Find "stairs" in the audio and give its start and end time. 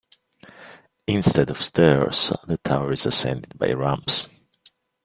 1.61-2.33